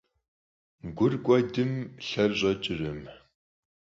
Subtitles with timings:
[0.97, 1.73] Gur k'uedım
[2.05, 2.99] lher ş'eç'ırkhım.